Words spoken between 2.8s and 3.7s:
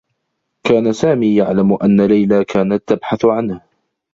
تبحث عنه.